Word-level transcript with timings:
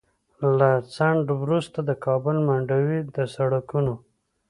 له 0.57 0.69
ځنډ 0.95 1.27
وروسته 1.41 1.79
د 1.83 1.91
کابل 2.05 2.37
منډوي 2.47 2.99
د 3.15 3.17
سړکونو 3.35 3.93